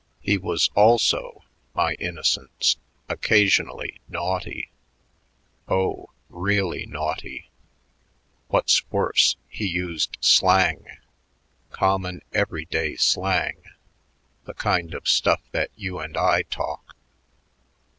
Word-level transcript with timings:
He 0.23 0.35
was 0.35 0.71
also, 0.73 1.43
my 1.75 1.93
innocents, 1.99 2.77
occasionally 3.07 4.01
naughty 4.07 4.71
oh, 5.67 6.09
really 6.27 6.87
naughty. 6.87 7.51
What's 8.47 8.83
worse, 8.89 9.35
he 9.47 9.67
used 9.67 10.17
slang, 10.19 10.87
common 11.69 12.23
every 12.33 12.65
day 12.65 12.95
slang 12.95 13.61
the 14.45 14.55
kind 14.55 14.95
of 14.95 15.07
stuff 15.07 15.43
that 15.51 15.69
you 15.75 15.99
and 15.99 16.17
I 16.17 16.41
talk. 16.49 16.95